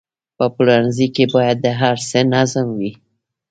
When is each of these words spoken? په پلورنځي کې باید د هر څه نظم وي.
په 0.37 0.45
پلورنځي 0.55 1.07
کې 1.15 1.23
باید 1.33 1.57
د 1.61 1.67
هر 1.79 1.95
څه 2.09 2.19
نظم 2.33 2.67
وي. 2.79 2.91